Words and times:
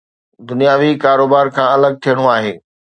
دنياوي 0.49 0.91
ڪاروبار 1.03 1.45
کان 1.55 1.67
الڳ 1.75 1.93
ٿيڻو 2.03 2.25
آهي 2.35 2.51